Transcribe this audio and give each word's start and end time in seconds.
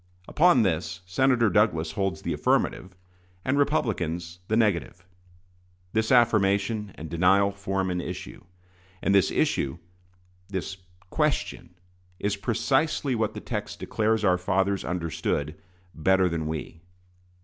Upon 0.27 0.63
this, 0.63 1.01
Senator 1.05 1.51
Douglas 1.51 1.91
holds 1.91 2.23
the 2.23 2.33
affirmative, 2.33 2.95
and 3.45 3.55
Republicans 3.59 4.39
the 4.47 4.57
negative. 4.57 5.05
This 5.93 6.11
affirmation 6.11 6.91
and 6.95 7.07
denial 7.07 7.51
form 7.51 7.91
an 7.91 8.01
issue; 8.01 8.43
and 9.03 9.13
this 9.13 9.29
issue 9.29 9.77
this 10.49 10.77
question 11.11 11.75
is 12.19 12.35
precisely 12.35 13.13
what 13.13 13.35
the 13.35 13.41
text 13.41 13.77
declares 13.77 14.23
our 14.25 14.39
fathers 14.39 14.83
understood 14.83 15.53
"better 15.93 16.27
than 16.27 16.47
we." 16.47 16.81